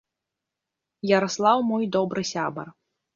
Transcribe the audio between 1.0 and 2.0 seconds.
Яраслаў мой